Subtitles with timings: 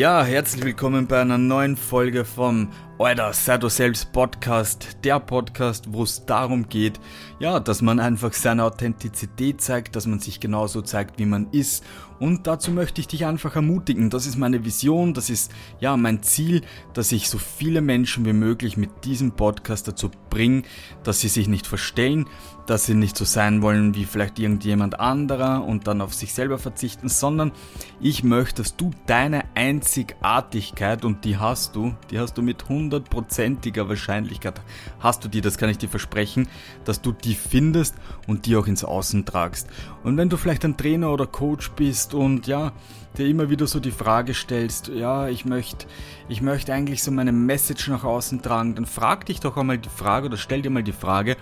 [0.00, 2.70] Ja, herzlich willkommen bei einer neuen Folge vom
[3.02, 7.00] Alter, sei du selbst Podcast, der Podcast, wo es darum geht,
[7.38, 11.82] ja, dass man einfach seine Authentizität zeigt, dass man sich genauso zeigt, wie man ist.
[12.18, 14.10] Und dazu möchte ich dich einfach ermutigen.
[14.10, 15.50] Das ist meine Vision, das ist
[15.80, 16.60] ja mein Ziel,
[16.92, 20.64] dass ich so viele Menschen wie möglich mit diesem Podcast dazu bringe,
[21.02, 22.26] dass sie sich nicht verstellen,
[22.66, 26.58] dass sie nicht so sein wollen wie vielleicht irgendjemand anderer und dann auf sich selber
[26.58, 27.52] verzichten, sondern
[28.00, 32.89] ich möchte, dass du deine Einzigartigkeit und die hast du, die hast du mit 100
[32.90, 34.60] hundertprozentiger Wahrscheinlichkeit
[34.98, 36.48] hast du die, das kann ich dir versprechen,
[36.84, 37.94] dass du die findest
[38.26, 39.68] und die auch ins Außen tragst.
[40.02, 42.72] Und wenn du vielleicht ein Trainer oder Coach bist und ja,
[43.16, 45.86] dir immer wieder so die Frage stellst, ja, ich möchte,
[46.28, 49.88] ich möchte eigentlich so meine Message nach außen tragen, dann frag dich doch einmal die
[49.88, 51.36] Frage oder stell dir mal die Frage,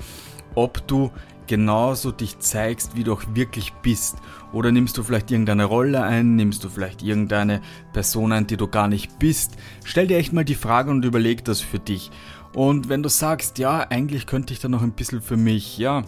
[0.54, 1.10] ob du
[1.48, 4.16] genauso dich zeigst, wie du auch wirklich bist.
[4.52, 7.60] Oder nimmst du vielleicht irgendeine Rolle ein, nimmst du vielleicht irgendeine
[7.92, 9.56] Person ein, die du gar nicht bist.
[9.84, 12.10] Stell dir echt mal die Frage und überleg das für dich.
[12.54, 16.04] Und wenn du sagst, ja, eigentlich könnte ich da noch ein bisschen für mich, ja,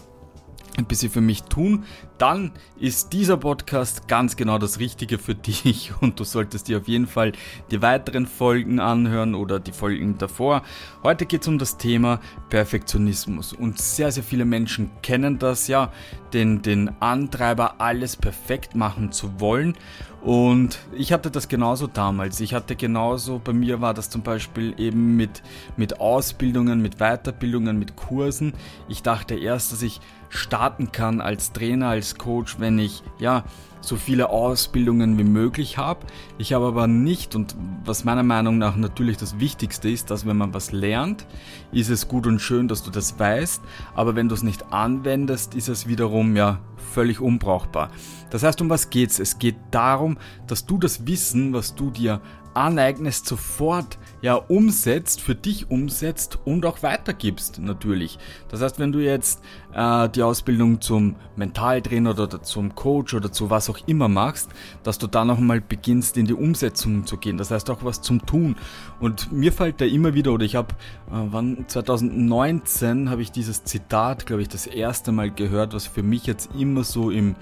[0.77, 1.83] ein bisschen für mich tun,
[2.17, 6.87] dann ist dieser Podcast ganz genau das Richtige für dich und du solltest dir auf
[6.87, 7.33] jeden Fall
[7.71, 10.63] die weiteren Folgen anhören oder die Folgen davor.
[11.03, 15.91] Heute geht es um das Thema Perfektionismus und sehr, sehr viele Menschen kennen das ja,
[16.33, 19.75] den, den Antreiber, alles perfekt machen zu wollen.
[20.21, 22.39] Und ich hatte das genauso damals.
[22.41, 25.41] Ich hatte genauso, bei mir war das zum Beispiel eben mit,
[25.77, 28.53] mit Ausbildungen, mit Weiterbildungen, mit Kursen.
[28.87, 29.99] Ich dachte erst, dass ich
[30.29, 33.43] starten kann als Trainer, als Coach, wenn ich ja
[33.81, 36.05] so viele Ausbildungen wie möglich habe.
[36.37, 40.37] Ich habe aber nicht, und was meiner Meinung nach natürlich das Wichtigste ist, dass wenn
[40.37, 41.25] man was lernt,
[41.71, 43.61] ist es gut und schön, dass du das weißt,
[43.95, 47.89] aber wenn du es nicht anwendest, ist es wiederum ja völlig unbrauchbar.
[48.29, 49.19] Das heißt, um was geht's?
[49.19, 52.21] Es geht darum, dass du das Wissen, was du dir
[52.53, 58.19] aneignest, sofort ja umsetzt, für dich umsetzt und auch weitergibst natürlich.
[58.49, 59.41] Das heißt, wenn du jetzt
[59.73, 64.49] äh, die Ausbildung zum Mentaltrainer oder zum Coach oder zu was auch immer machst,
[64.83, 67.37] dass du dann auch mal beginnst in die Umsetzung zu gehen.
[67.37, 68.55] Das heißt auch was zum Tun.
[68.99, 70.73] Und mir fällt da immer wieder, oder ich habe,
[71.09, 76.03] äh, wann 2019 habe ich dieses Zitat, glaube ich, das erste Mal gehört, was für
[76.03, 77.35] mich jetzt immer so im,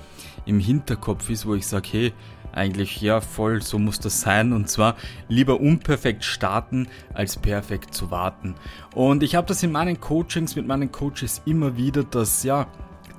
[0.46, 2.14] im Hinterkopf ist, wo ich sage, hey,
[2.54, 4.54] eigentlich ja voll, so muss das sein.
[4.54, 4.96] Und zwar
[5.28, 8.56] lieber unperfekt starten, als perfekt zu warten.
[8.94, 12.68] Und ich habe das in meinen Coachings mit meinen Coaches immer wieder, dass ja,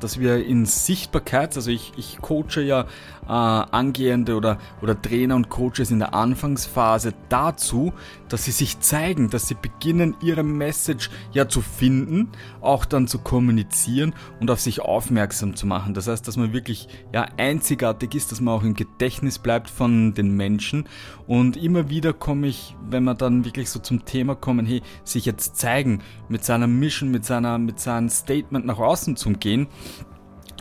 [0.01, 2.87] dass wir in Sichtbarkeit, also ich, ich coache ja
[3.31, 7.93] äh, angehende oder, oder Trainer und Coaches in der Anfangsphase dazu,
[8.29, 12.31] dass sie sich zeigen, dass sie beginnen, ihre Message ja zu finden,
[12.61, 15.95] auch dann zu kommunizieren und auf sich aufmerksam zu machen.
[15.95, 20.13] Das heißt, dass man wirklich ja einzigartig ist, dass man auch im Gedächtnis bleibt von
[20.13, 20.89] den Menschen.
[21.29, 25.25] Und immer wieder komme ich, wenn wir dann wirklich so zum Thema kommen, hey, sich
[25.25, 29.69] jetzt zeigen, mit seiner Mission, mit seiner, mit seinem Statement nach außen zu gehen,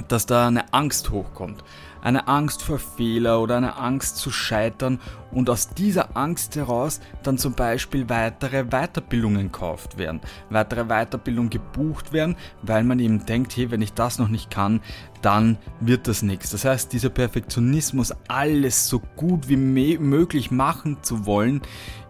[0.08, 1.64] dass da eine Angst hochkommt
[2.02, 5.00] eine Angst vor Fehler oder eine Angst zu scheitern
[5.32, 12.14] und aus dieser Angst heraus dann zum Beispiel weitere Weiterbildungen gekauft werden, weitere Weiterbildungen gebucht
[12.14, 14.82] werden, weil man eben denkt, hey, wenn ich das noch nicht kann,
[15.22, 16.52] dann wird das nichts.
[16.52, 21.62] Das heißt, dieser Perfektionismus, alles so gut wie möglich machen zu wollen,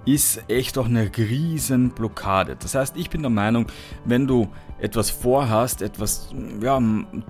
[0.05, 2.55] ist echt auch eine riesen Blockade.
[2.59, 3.67] Das heißt, ich bin der Meinung,
[4.05, 4.49] wenn du
[4.81, 6.29] etwas vorhast, etwas
[6.61, 6.81] ja,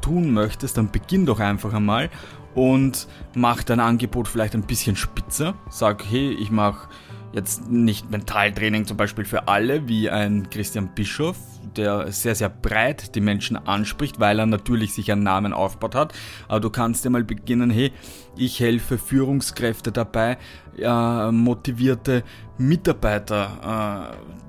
[0.02, 2.10] tun möchtest, dann beginn doch einfach einmal
[2.56, 5.56] und mach dein Angebot vielleicht ein bisschen spitzer.
[5.70, 6.90] Sag, hey, ich mache
[7.32, 11.38] jetzt nicht Mentaltraining zum Beispiel für alle, wie ein Christian Bischof,
[11.76, 16.14] der sehr, sehr breit die Menschen anspricht, weil er natürlich sich einen Namen aufgebaut hat.
[16.48, 17.92] Aber du kannst ja mal beginnen, hey,
[18.36, 20.38] ich helfe Führungskräfte dabei,
[20.78, 22.24] äh, motivierte
[22.58, 24.40] Mitarbeiter äh,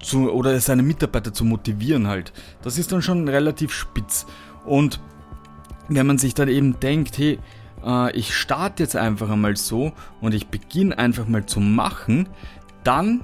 [0.00, 2.32] zu, oder seine Mitarbeiter zu motivieren halt.
[2.62, 4.26] Das ist dann schon relativ spitz.
[4.64, 5.00] Und
[5.88, 7.38] wenn man sich dann eben denkt, hey,
[7.84, 12.28] äh, ich starte jetzt einfach einmal so und ich beginne einfach mal zu machen,
[12.84, 13.20] dann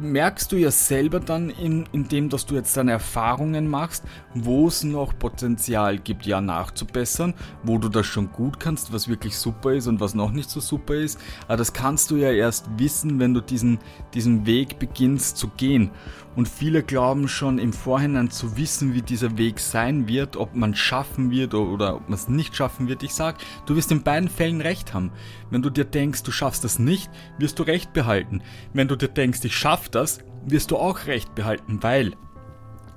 [0.00, 4.04] merkst du ja selber dann, in, indem dass du jetzt deine Erfahrungen machst,
[4.34, 9.36] wo es noch Potenzial gibt, ja nachzubessern, wo du das schon gut kannst, was wirklich
[9.36, 11.18] super ist und was noch nicht so super ist.
[11.46, 13.78] Aber das kannst du ja erst wissen, wenn du diesen,
[14.14, 15.90] diesen Weg beginnst zu gehen.
[16.36, 20.74] Und viele glauben schon im Vorhinein zu wissen, wie dieser Weg sein wird, ob man
[20.74, 23.04] schaffen wird oder ob man es nicht schaffen wird.
[23.04, 23.36] Ich sag,
[23.66, 25.12] du wirst in beiden Fällen recht haben.
[25.50, 27.08] Wenn du dir denkst, du schaffst das nicht,
[27.38, 28.42] wirst du recht behalten.
[28.72, 32.14] Wenn du dir denkst, ich schaff das, wirst du auch recht behalten, weil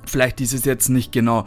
[0.06, 1.46] vielleicht ist es jetzt nicht genau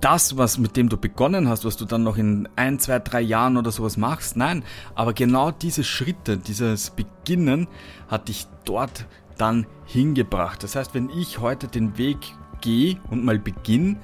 [0.00, 3.20] das, was mit dem du begonnen hast, was du dann noch in ein, zwei, drei
[3.20, 4.36] Jahren oder sowas machst.
[4.36, 4.64] Nein,
[4.94, 7.68] aber genau diese Schritte, dieses Beginnen
[8.08, 9.06] hat dich dort
[9.36, 10.62] dann hingebracht.
[10.62, 12.18] Das heißt, wenn ich heute den Weg
[12.60, 13.96] gehe und mal beginne,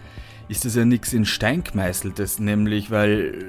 [0.49, 3.49] ist das ja nichts in Stein gemeißeltes, nämlich weil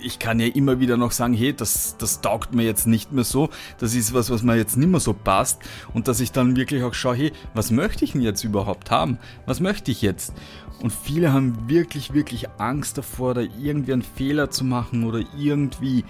[0.00, 3.24] ich kann ja immer wieder noch sagen, hey, das, das taugt mir jetzt nicht mehr
[3.24, 3.48] so,
[3.78, 5.60] das ist was, was mir jetzt nicht mehr so passt
[5.92, 9.18] und dass ich dann wirklich auch schaue, hey, was möchte ich denn jetzt überhaupt haben?
[9.46, 10.32] Was möchte ich jetzt?
[10.80, 16.04] Und viele haben wirklich, wirklich Angst davor, da irgendwie einen Fehler zu machen oder irgendwie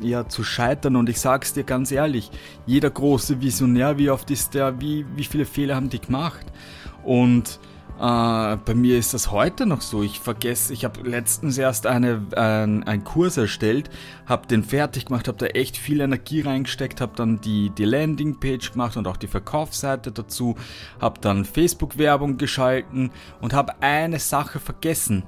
[0.00, 0.96] ja, zu scheitern.
[0.96, 2.30] Und ich sag's dir ganz ehrlich,
[2.64, 6.46] jeder große Visionär, wie oft ist der, wie, wie viele Fehler haben die gemacht?
[7.04, 7.60] Und
[7.98, 10.02] äh, bei mir ist das heute noch so.
[10.02, 13.90] Ich vergesse, ich habe letztens erst eine, ein, einen Kurs erstellt,
[14.26, 18.72] habe den fertig gemacht, habe da echt viel Energie reingesteckt, habe dann die, die Landingpage
[18.72, 20.56] gemacht und auch die Verkaufsseite dazu,
[21.00, 23.10] habe dann Facebook-Werbung geschalten
[23.40, 25.24] und habe eine Sache vergessen.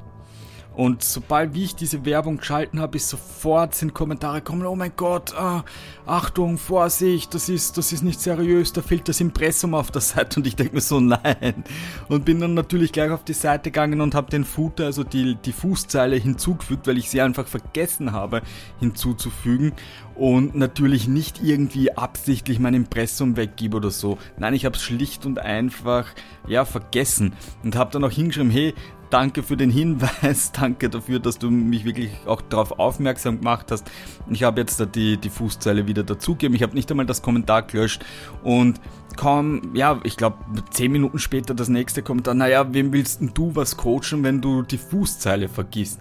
[0.79, 4.93] Und sobald wie ich diese Werbung geschalten habe, ist sofort sind Kommentare gekommen, oh mein
[4.95, 5.65] Gott, ah,
[6.07, 10.39] Achtung, Vorsicht, das ist, das ist nicht seriös, da fehlt das Impressum auf der Seite
[10.39, 11.65] und ich denke mir so, nein.
[12.09, 15.35] Und bin dann natürlich gleich auf die Seite gegangen und habe den Footer, also die,
[15.35, 18.43] die Fußzeile hinzugefügt, weil ich sie einfach vergessen habe
[18.79, 19.73] hinzuzufügen
[20.15, 24.19] und natürlich nicht irgendwie absichtlich mein Impressum weggebe oder so.
[24.37, 26.07] Nein, ich habe es schlicht und einfach
[26.47, 27.35] ja vergessen
[27.65, 28.75] und habe dann auch hingeschrieben, hey,
[29.11, 33.91] danke für den Hinweis, danke dafür, dass du mich wirklich auch darauf aufmerksam gemacht hast.
[34.31, 36.55] Ich habe jetzt die, die Fußzeile wieder dazugegeben.
[36.55, 38.05] Ich habe nicht einmal das Kommentar gelöscht
[38.43, 38.81] und
[39.17, 40.39] kaum, ja, ich glaube,
[40.71, 44.63] zehn Minuten später das nächste Kommentar, naja, wem willst denn du was coachen, wenn du
[44.63, 46.01] die Fußzeile vergisst?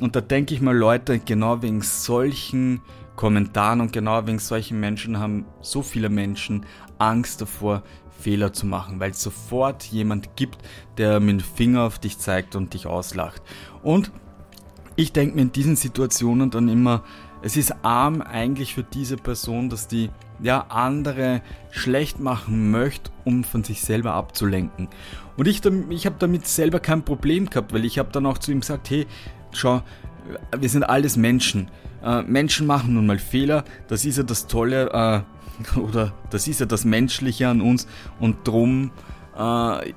[0.00, 2.80] Und da denke ich mal, Leute, genau wegen solchen
[3.16, 6.64] Kommentaren und genau wegen solchen Menschen haben so viele Menschen
[6.98, 7.82] Angst davor,
[8.18, 10.58] Fehler zu machen, weil es sofort jemand gibt,
[10.96, 13.42] der mit dem Finger auf dich zeigt und dich auslacht.
[13.82, 14.10] Und
[14.96, 17.04] ich denke mir in diesen Situationen dann immer,
[17.40, 20.10] es ist arm eigentlich für diese Person, dass die
[20.40, 24.88] ja andere schlecht machen möchte, um von sich selber abzulenken.
[25.36, 28.50] Und ich, ich habe damit selber kein Problem gehabt, weil ich habe dann auch zu
[28.50, 29.06] ihm gesagt, hey,
[29.52, 29.82] schau,
[30.58, 31.70] wir sind alles Menschen.
[32.02, 35.37] Äh, Menschen machen nun mal Fehler, das ist ja das Tolle äh,
[35.76, 37.86] oder das ist ja das Menschliche an uns
[38.20, 38.90] und drum,
[39.36, 39.92] äh,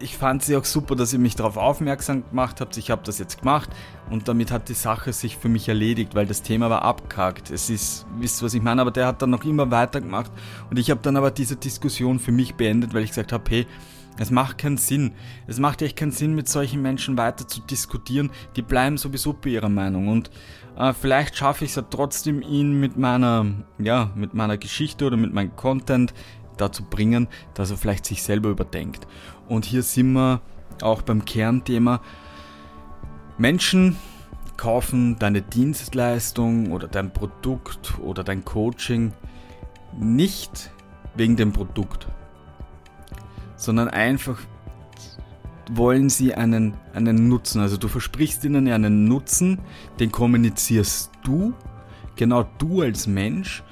[0.00, 2.76] ich fand sie auch super, dass ihr mich darauf aufmerksam gemacht habt.
[2.76, 3.70] Ich habe das jetzt gemacht
[4.10, 7.50] und damit hat die Sache sich für mich erledigt, weil das Thema war abgehakt.
[7.50, 10.30] Es ist, wisst ihr, was ich meine, aber der hat dann noch immer weitergemacht
[10.68, 13.66] und ich habe dann aber diese Diskussion für mich beendet, weil ich gesagt habe, hey,
[14.18, 15.12] es macht keinen Sinn.
[15.46, 18.30] Es macht echt keinen Sinn, mit solchen Menschen weiter zu diskutieren.
[18.56, 20.08] Die bleiben sowieso bei ihrer Meinung.
[20.08, 20.30] Und
[20.76, 23.46] äh, vielleicht schaffe ich es ja trotzdem, ihn mit meiner,
[23.78, 26.14] ja, mit meiner Geschichte oder mit meinem Content
[26.56, 29.06] dazu bringen, dass er vielleicht sich selber überdenkt.
[29.48, 30.40] Und hier sind wir
[30.82, 32.00] auch beim Kernthema.
[33.36, 33.96] Menschen
[34.56, 39.12] kaufen deine Dienstleistung oder dein Produkt oder dein Coaching
[39.98, 40.70] nicht
[41.16, 42.06] wegen dem Produkt,
[43.64, 44.38] sondern einfach
[45.72, 47.60] wollen sie einen, einen Nutzen.
[47.60, 49.60] Also du versprichst ihnen einen Nutzen,
[49.98, 51.54] den kommunizierst du,
[52.16, 53.62] genau du als Mensch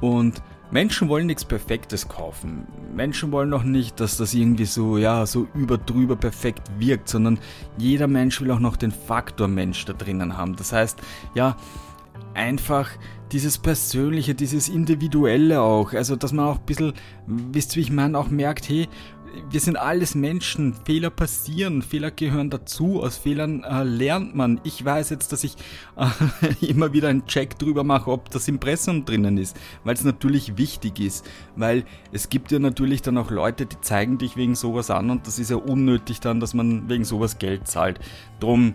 [0.00, 2.66] und Menschen wollen nichts Perfektes kaufen.
[2.94, 7.38] Menschen wollen auch nicht, dass das irgendwie so, ja, so überdrüber perfekt wirkt, sondern
[7.76, 10.56] jeder Mensch will auch noch den Faktor Mensch da drinnen haben.
[10.56, 10.98] Das heißt,
[11.34, 11.58] ja,
[12.32, 12.88] einfach
[13.32, 15.92] dieses Persönliche, dieses Individuelle auch.
[15.92, 16.94] Also, dass man auch ein bisschen,
[17.26, 18.88] wisst ihr, wie ich meine, auch merkt, hey,
[19.50, 24.60] wir sind alles Menschen, Fehler passieren, Fehler gehören dazu, aus Fehlern äh, lernt man.
[24.64, 25.56] Ich weiß jetzt, dass ich
[25.96, 26.06] äh,
[26.66, 31.00] immer wieder einen Check drüber mache, ob das Impressum drinnen ist, weil es natürlich wichtig
[31.00, 35.10] ist, weil es gibt ja natürlich dann auch Leute, die zeigen dich wegen sowas an
[35.10, 38.00] und das ist ja unnötig dann, dass man wegen sowas Geld zahlt.
[38.40, 38.74] Drum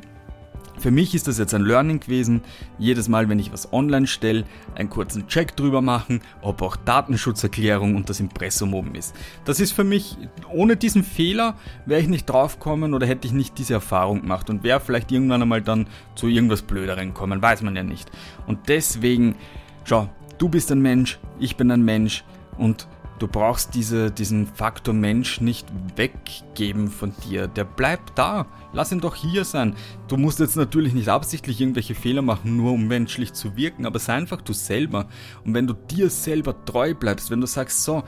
[0.79, 2.41] für mich ist das jetzt ein Learning gewesen.
[2.77, 4.45] Jedes Mal, wenn ich was online stelle,
[4.75, 9.15] einen kurzen Check drüber machen, ob auch Datenschutzerklärung und das Impressum oben ist.
[9.45, 10.17] Das ist für mich,
[10.51, 14.63] ohne diesen Fehler wäre ich nicht draufgekommen oder hätte ich nicht diese Erfahrung gemacht und
[14.63, 18.11] wäre vielleicht irgendwann einmal dann zu irgendwas Blöderen kommen, weiß man ja nicht.
[18.45, 19.35] Und deswegen,
[19.83, 22.23] schau, du bist ein Mensch, ich bin ein Mensch
[22.57, 22.87] und
[23.19, 27.47] Du brauchst diese, diesen Faktor Mensch nicht weggeben von dir.
[27.47, 28.45] Der bleibt da.
[28.73, 29.75] Lass ihn doch hier sein.
[30.07, 33.97] Du musst jetzt natürlich nicht absichtlich irgendwelche Fehler machen, nur um menschlich zu wirken, aber
[33.97, 35.07] sei einfach du selber.
[35.43, 38.03] Und wenn du dir selber treu bleibst, wenn du sagst, so,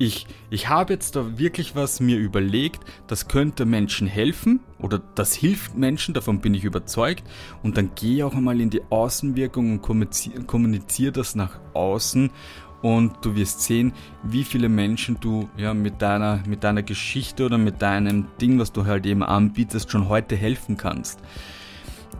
[0.00, 5.34] ich, ich habe jetzt da wirklich was mir überlegt, das könnte Menschen helfen oder das
[5.34, 7.24] hilft Menschen, davon bin ich überzeugt.
[7.64, 12.30] Und dann gehe auch einmal in die Außenwirkung und kommuniziere das nach außen
[12.82, 13.92] und du wirst sehen,
[14.22, 18.72] wie viele Menschen du ja mit deiner, mit deiner Geschichte oder mit deinem Ding, was
[18.72, 21.20] du halt eben anbietest, schon heute helfen kannst.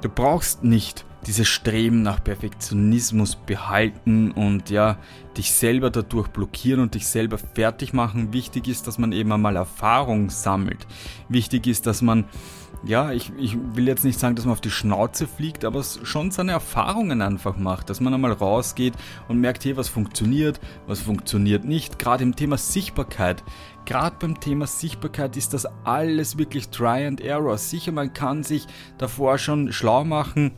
[0.00, 4.96] Du brauchst nicht dieses Streben nach Perfektionismus behalten und ja,
[5.36, 8.32] dich selber dadurch blockieren und dich selber fertig machen.
[8.32, 10.86] Wichtig ist, dass man eben einmal Erfahrung sammelt.
[11.28, 12.24] Wichtig ist, dass man
[12.84, 16.30] ja, ich, ich will jetzt nicht sagen, dass man auf die Schnauze fliegt, aber schon
[16.30, 18.94] seine Erfahrungen einfach macht, dass man einmal rausgeht
[19.28, 21.98] und merkt, hey, was funktioniert, was funktioniert nicht.
[21.98, 23.42] Gerade im Thema Sichtbarkeit.
[23.84, 27.58] Gerade beim Thema Sichtbarkeit ist das alles wirklich Try and Error.
[27.58, 28.66] Sicher, man kann sich
[28.98, 30.52] davor schon schlau machen,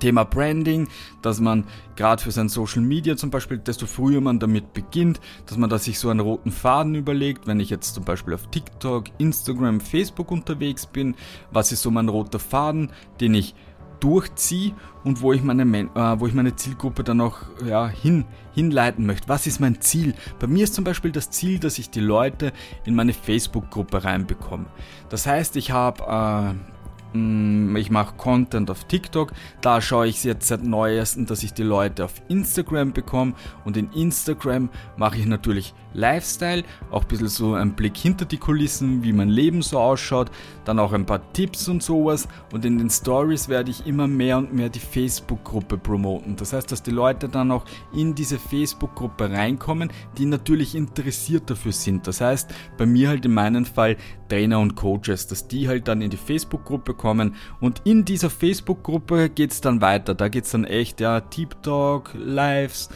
[0.00, 0.88] Thema Branding,
[1.22, 1.64] dass man
[1.94, 5.78] gerade für sein Social Media zum Beispiel, desto früher man damit beginnt, dass man da
[5.78, 10.30] sich so einen roten Faden überlegt, wenn ich jetzt zum Beispiel auf TikTok, Instagram, Facebook
[10.30, 11.14] unterwegs bin,
[11.52, 12.90] was ist so mein roter Faden,
[13.20, 13.54] den ich
[14.00, 19.06] durchziehe und wo ich meine, äh, wo ich meine Zielgruppe dann auch ja, hin, hinleiten
[19.06, 19.28] möchte.
[19.28, 20.14] Was ist mein Ziel?
[20.38, 22.52] Bei mir ist zum Beispiel das Ziel, dass ich die Leute
[22.84, 24.66] in meine Facebook-Gruppe reinbekomme.
[25.08, 26.79] Das heißt, ich habe äh,
[27.12, 32.04] ich mache Content auf TikTok, da schaue ich jetzt seit neuestem, dass ich die Leute
[32.04, 33.34] auf Instagram bekomme.
[33.64, 38.36] Und in Instagram mache ich natürlich Lifestyle, auch ein bisschen so ein Blick hinter die
[38.36, 40.30] Kulissen, wie mein Leben so ausschaut,
[40.64, 42.28] dann auch ein paar Tipps und sowas.
[42.52, 46.36] Und in den Stories werde ich immer mehr und mehr die Facebook-Gruppe promoten.
[46.36, 51.72] Das heißt, dass die Leute dann auch in diese Facebook-Gruppe reinkommen, die natürlich interessiert dafür
[51.72, 52.06] sind.
[52.06, 53.96] Das heißt, bei mir halt in meinem Fall
[54.30, 59.28] Trainer und Coaches, dass die halt dann in die Facebook-Gruppe kommen und in dieser Facebook-Gruppe
[59.28, 60.14] geht es dann weiter.
[60.14, 62.88] Da geht es dann echt, ja, Deep Talk, Lives,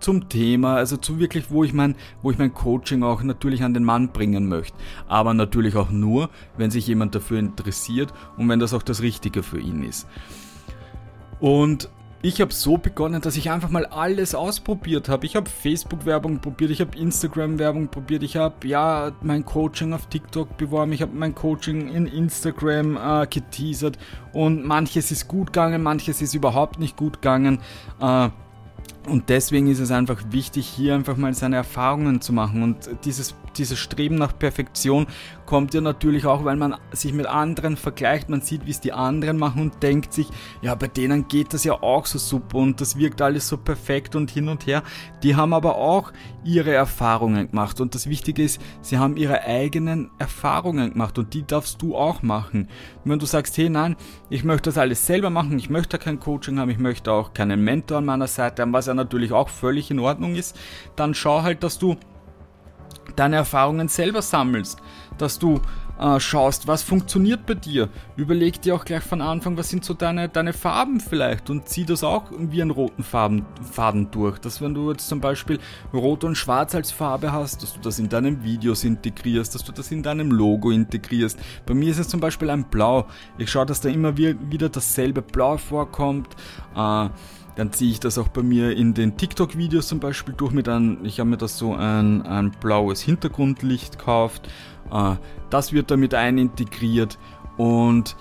[0.00, 3.74] zum Thema, also zu wirklich, wo ich mein, wo ich mein Coaching auch natürlich an
[3.74, 4.76] den Mann bringen möchte.
[5.08, 9.42] Aber natürlich auch nur, wenn sich jemand dafür interessiert und wenn das auch das Richtige
[9.42, 10.08] für ihn ist.
[11.38, 11.90] Und
[12.22, 15.24] ich habe so begonnen, dass ich einfach mal alles ausprobiert habe.
[15.24, 20.58] Ich habe Facebook-Werbung probiert, ich habe Instagram-Werbung probiert, ich habe ja mein Coaching auf TikTok
[20.58, 23.98] beworben, ich habe mein Coaching in Instagram äh, geteasert
[24.34, 27.60] und manches ist gut gegangen, manches ist überhaupt nicht gut gegangen.
[28.00, 28.28] Äh,
[29.10, 32.62] und deswegen ist es einfach wichtig, hier einfach mal seine Erfahrungen zu machen.
[32.62, 35.06] Und dieses, dieses Streben nach Perfektion
[35.46, 38.28] kommt ja natürlich auch, weil man sich mit anderen vergleicht.
[38.28, 40.28] Man sieht, wie es die anderen machen und denkt sich,
[40.62, 44.14] ja, bei denen geht das ja auch so super und das wirkt alles so perfekt
[44.14, 44.84] und hin und her.
[45.24, 46.12] Die haben aber auch
[46.44, 47.80] ihre Erfahrungen gemacht.
[47.80, 52.22] Und das Wichtige ist, sie haben ihre eigenen Erfahrungen gemacht und die darfst du auch
[52.22, 52.68] machen.
[53.04, 53.96] Wenn du sagst, hey, nein,
[54.28, 57.64] ich möchte das alles selber machen, ich möchte kein Coaching haben, ich möchte auch keinen
[57.64, 60.58] Mentor an meiner Seite haben, was ja natürlich auch völlig in Ordnung ist,
[60.96, 61.96] dann schau halt, dass du
[63.16, 64.80] deine Erfahrungen selber sammelst,
[65.18, 65.60] dass du
[66.00, 67.90] äh, schaust, was funktioniert bei dir.
[68.16, 71.84] Überleg dir auch gleich von Anfang, was sind so deine, deine Farben vielleicht und zieh
[71.84, 74.38] das auch wie einen roten Farben, Faden durch.
[74.38, 75.58] Dass wenn du jetzt zum Beispiel
[75.92, 79.72] Rot und Schwarz als Farbe hast, dass du das in deinen Videos integrierst, dass du
[79.72, 81.38] das in deinem Logo integrierst.
[81.66, 83.06] Bei mir ist es zum Beispiel ein Blau.
[83.36, 86.28] Ich schaue, dass da immer wieder dasselbe Blau vorkommt.
[86.74, 87.10] Äh,
[87.60, 91.04] dann ziehe ich das auch bei mir in den TikTok-Videos zum Beispiel durch mit einem,
[91.04, 94.48] ich habe mir das so ein, ein blaues Hintergrundlicht gekauft.
[94.90, 95.16] Äh,
[95.50, 97.18] das wird damit einintegriert
[97.58, 98.16] und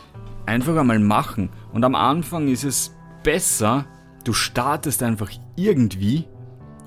[0.46, 1.52] einfach einmal machen.
[1.72, 2.94] Und am Anfang ist es
[3.24, 3.86] besser,
[4.26, 6.28] du startest einfach irgendwie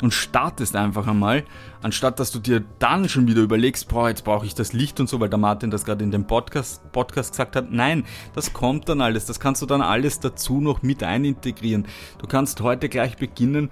[0.03, 1.45] und startest einfach einmal,
[1.81, 5.09] anstatt dass du dir dann schon wieder überlegst, boah, jetzt brauche ich das Licht und
[5.09, 7.71] so, weil der Martin das gerade in dem Podcast, Podcast gesagt hat.
[7.71, 8.05] Nein,
[8.35, 11.87] das kommt dann alles, das kannst du dann alles dazu noch mit einintegrieren.
[12.19, 13.71] Du kannst heute gleich beginnen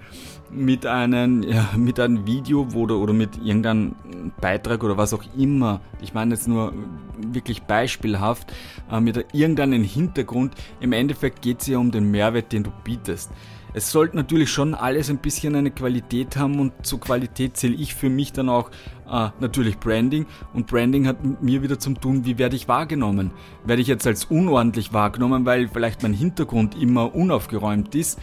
[0.51, 3.95] mit einem, ja, mit einem Video wo du, oder mit irgendeinem
[4.39, 5.81] Beitrag oder was auch immer.
[6.01, 6.73] Ich meine jetzt nur
[7.17, 8.51] wirklich beispielhaft,
[8.91, 10.55] äh, mit irgendeinem Hintergrund.
[10.79, 13.31] Im Endeffekt geht es ja um den Mehrwert, den du bietest.
[13.73, 17.95] Es sollte natürlich schon alles ein bisschen eine Qualität haben und zur Qualität zähle ich
[17.95, 18.69] für mich dann auch
[19.09, 23.31] äh, natürlich Branding und Branding hat mit mir wieder zum tun, wie werde ich wahrgenommen?
[23.63, 28.19] Werde ich jetzt als unordentlich wahrgenommen, weil vielleicht mein Hintergrund immer unaufgeräumt ist,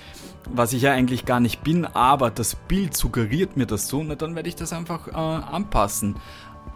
[0.53, 4.15] was ich ja eigentlich gar nicht bin, aber das Bild suggeriert mir das so, na
[4.15, 6.17] dann werde ich das einfach äh, anpassen.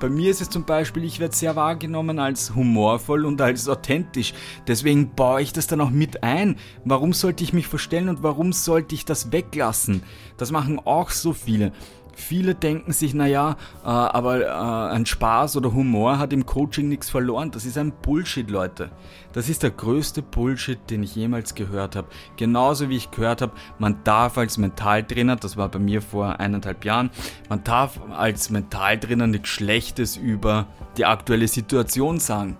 [0.01, 4.35] Bei mir ist es zum Beispiel, ich werde sehr wahrgenommen als humorvoll und als authentisch.
[4.67, 6.57] Deswegen baue ich das dann auch mit ein.
[6.85, 10.03] Warum sollte ich mich verstellen und warum sollte ich das weglassen?
[10.39, 11.73] Das machen auch so viele.
[12.15, 17.11] Viele denken sich, naja, äh, aber äh, ein Spaß oder Humor hat im Coaching nichts
[17.11, 17.51] verloren.
[17.51, 18.91] Das ist ein Bullshit, Leute.
[19.33, 22.09] Das ist der größte Bullshit, den ich jemals gehört habe.
[22.37, 26.85] Genauso wie ich gehört habe, man darf als Mentaltrainer, das war bei mir vor eineinhalb
[26.85, 27.11] Jahren,
[27.49, 30.67] man darf als Mentaltrainer nichts Schlechtes über
[30.97, 32.57] die aktuelle Situation sagen.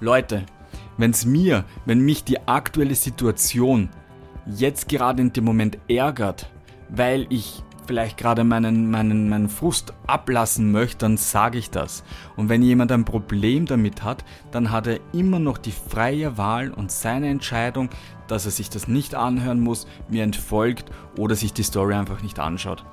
[0.00, 0.44] Leute,
[0.96, 3.88] wenn es mir, wenn mich die aktuelle Situation
[4.46, 6.50] jetzt gerade in dem Moment ärgert,
[6.88, 12.04] weil ich vielleicht gerade meinen, meinen, meinen Frust ablassen möchte, dann sage ich das.
[12.36, 16.70] Und wenn jemand ein Problem damit hat, dann hat er immer noch die freie Wahl
[16.70, 17.90] und seine Entscheidung,
[18.28, 22.38] dass er sich das nicht anhören muss, mir entfolgt oder sich die Story einfach nicht
[22.38, 22.84] anschaut.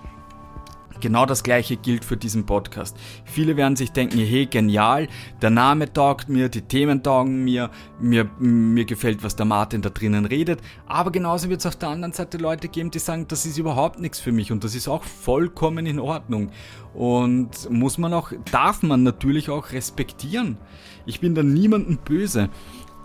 [1.01, 2.95] Genau das gleiche gilt für diesen Podcast.
[3.25, 5.07] Viele werden sich denken, hey, genial,
[5.41, 9.89] der Name taugt mir, die Themen taugen mir, mir, mir gefällt, was der Martin da
[9.89, 10.61] drinnen redet.
[10.87, 13.99] Aber genauso wird es auf der anderen Seite Leute geben, die sagen, das ist überhaupt
[13.99, 16.51] nichts für mich und das ist auch vollkommen in Ordnung.
[16.93, 20.57] Und muss man auch, darf man natürlich auch respektieren.
[21.05, 22.49] Ich bin da niemandem böse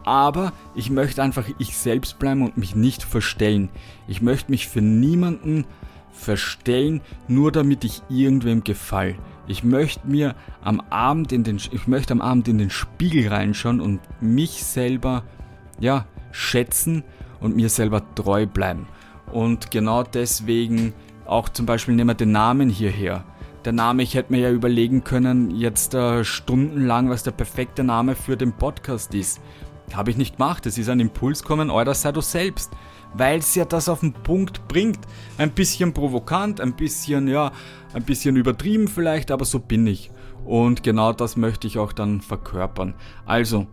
[0.06, 3.70] aber ich möchte einfach ich selbst bleiben und mich nicht verstellen.
[4.06, 5.64] Ich möchte mich für niemanden
[6.16, 9.16] verstellen, nur damit ich irgendwem gefall.
[9.46, 13.80] Ich möchte mir am Abend in den, ich möchte am Abend in den Spiegel reinschauen
[13.80, 15.22] und mich selber,
[15.78, 17.04] ja, schätzen
[17.40, 18.88] und mir selber treu bleiben.
[19.32, 20.94] Und genau deswegen
[21.26, 23.24] auch zum Beispiel nehmen wir den Namen hierher.
[23.64, 28.14] Der Name, ich hätte mir ja überlegen können, jetzt äh, stundenlang, was der perfekte Name
[28.14, 29.40] für den Podcast ist.
[29.94, 30.66] Habe ich nicht gemacht.
[30.66, 32.70] Es ist ein Impuls kommen, euer sei du selbst
[33.14, 35.00] weil es ja das auf den Punkt bringt.
[35.38, 37.52] Ein bisschen provokant, ein bisschen, ja,
[37.94, 40.10] ein bisschen übertrieben vielleicht, aber so bin ich.
[40.44, 42.94] Und genau das möchte ich auch dann verkörpern.
[43.24, 43.66] Also,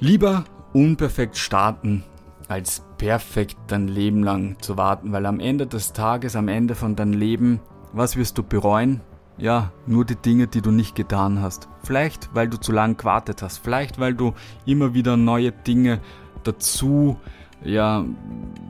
[0.00, 2.04] lieber unperfekt starten,
[2.48, 6.96] als perfekt dein Leben lang zu warten, weil am Ende des Tages, am Ende von
[6.96, 7.60] deinem Leben,
[7.92, 9.00] was wirst du bereuen?
[9.36, 11.68] Ja, nur die Dinge, die du nicht getan hast.
[11.82, 13.58] Vielleicht, weil du zu lange gewartet hast.
[13.58, 14.32] Vielleicht, weil du
[14.64, 16.00] immer wieder neue Dinge
[16.44, 17.18] dazu
[17.64, 18.04] ja,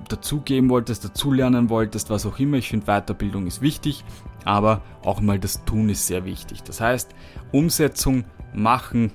[0.08, 2.56] dazugeben wolltest, dazulernen wolltest, was auch immer.
[2.58, 4.04] Ich finde, Weiterbildung ist wichtig,
[4.44, 6.62] aber auch mal das Tun ist sehr wichtig.
[6.62, 7.14] Das heißt,
[7.52, 9.10] Umsetzung machen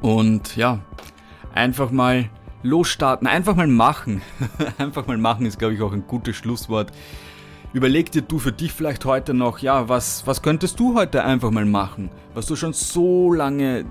[0.00, 0.80] und ja,
[1.52, 2.30] einfach mal
[2.62, 4.22] losstarten, einfach mal machen.
[4.78, 6.92] einfach mal machen ist, glaube ich, auch ein gutes Schlusswort.
[7.78, 11.52] Überleg dir du für dich vielleicht heute noch, ja, was, was könntest du heute einfach
[11.52, 13.84] mal machen, was du schon so lange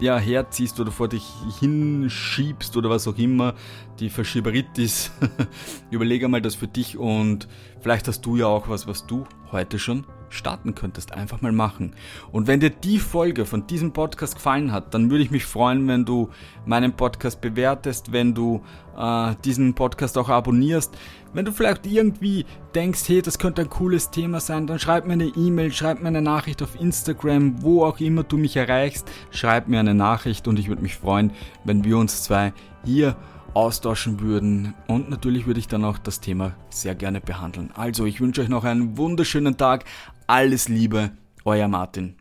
[0.00, 1.26] ja, herziehst oder vor dich
[1.60, 3.52] hinschiebst oder was auch immer,
[4.00, 5.10] die Verschieberitis.
[5.90, 7.48] Überleg einmal das für dich und
[7.82, 11.12] vielleicht hast du ja auch was, was du heute schon starten könntest.
[11.12, 11.94] Einfach mal machen.
[12.32, 15.86] Und wenn dir die Folge von diesem Podcast gefallen hat, dann würde ich mich freuen,
[15.88, 16.30] wenn du
[16.66, 18.62] meinen Podcast bewertest, wenn du
[18.96, 20.96] äh, diesen Podcast auch abonnierst.
[21.32, 25.12] Wenn du vielleicht irgendwie denkst, hey, das könnte ein cooles Thema sein, dann schreib mir
[25.12, 29.68] eine E-Mail, schreib mir eine Nachricht auf Instagram, wo auch immer du mich erreichst, schreib
[29.68, 31.32] mir eine Nachricht und ich würde mich freuen,
[31.64, 32.52] wenn wir uns zwei
[32.84, 33.16] hier
[33.54, 34.74] austauschen würden.
[34.86, 37.70] Und natürlich würde ich dann auch das Thema sehr gerne behandeln.
[37.74, 39.84] Also, ich wünsche euch noch einen wunderschönen Tag.
[40.30, 41.12] Alles Liebe,
[41.46, 42.17] euer Martin.